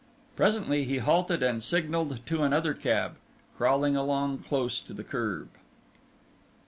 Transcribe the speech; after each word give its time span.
Presently 0.35 0.83
he 0.85 0.97
halted 0.97 1.43
and 1.43 1.61
signalled 1.61 2.25
to 2.25 2.41
another 2.41 2.73
cab, 2.73 3.17
crawling 3.55 3.95
along 3.95 4.39
close 4.39 4.81
to 4.81 4.95
the 4.95 5.03
curb. 5.03 5.49